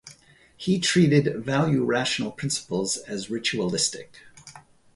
[0.57, 4.23] He treated value-rational principles as ritualistic.